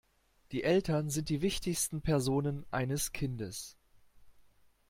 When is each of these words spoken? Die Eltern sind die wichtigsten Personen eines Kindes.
Die 0.51 0.63
Eltern 0.63 1.11
sind 1.11 1.29
die 1.29 1.43
wichtigsten 1.43 2.01
Personen 2.01 2.65
eines 2.71 3.11
Kindes. 3.11 3.77